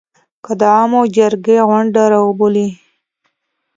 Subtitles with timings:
[0.59, 2.67] د عوامو جرګې غونډه راوبولي